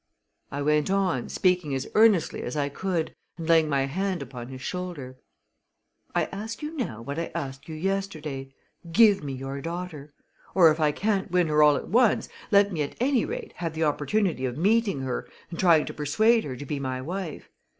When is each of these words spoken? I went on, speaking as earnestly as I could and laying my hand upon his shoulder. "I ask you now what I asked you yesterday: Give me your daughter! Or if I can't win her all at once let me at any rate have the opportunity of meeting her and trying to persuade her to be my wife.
I 0.49 0.63
went 0.63 0.89
on, 0.89 1.29
speaking 1.29 1.75
as 1.75 1.85
earnestly 1.93 2.41
as 2.41 2.57
I 2.57 2.69
could 2.69 3.13
and 3.37 3.47
laying 3.47 3.69
my 3.69 3.85
hand 3.85 4.23
upon 4.23 4.47
his 4.47 4.61
shoulder. 4.63 5.17
"I 6.15 6.23
ask 6.31 6.63
you 6.63 6.75
now 6.75 7.03
what 7.03 7.19
I 7.19 7.29
asked 7.35 7.69
you 7.69 7.75
yesterday: 7.75 8.51
Give 8.91 9.23
me 9.23 9.31
your 9.33 9.61
daughter! 9.61 10.15
Or 10.55 10.71
if 10.71 10.79
I 10.79 10.91
can't 10.91 11.29
win 11.29 11.49
her 11.49 11.61
all 11.61 11.75
at 11.77 11.87
once 11.89 12.29
let 12.49 12.71
me 12.71 12.81
at 12.81 12.95
any 12.99 13.25
rate 13.25 13.53
have 13.57 13.75
the 13.75 13.83
opportunity 13.83 14.43
of 14.43 14.57
meeting 14.57 15.01
her 15.01 15.29
and 15.51 15.59
trying 15.59 15.85
to 15.85 15.93
persuade 15.93 16.45
her 16.45 16.55
to 16.55 16.65
be 16.65 16.79
my 16.79 16.99
wife. 16.99 17.51